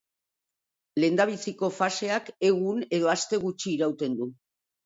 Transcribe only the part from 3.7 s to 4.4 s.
irauten du.